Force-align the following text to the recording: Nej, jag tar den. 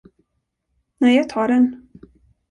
Nej, 0.97 1.15
jag 1.17 1.29
tar 1.29 1.47
den. 1.47 1.87